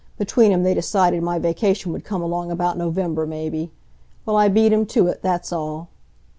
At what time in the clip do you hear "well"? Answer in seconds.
4.25-4.35